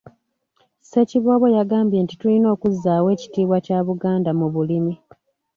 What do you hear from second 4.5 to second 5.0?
bulimi.